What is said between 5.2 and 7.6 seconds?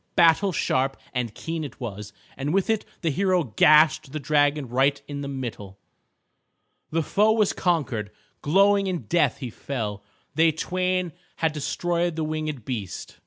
the middle. The foe was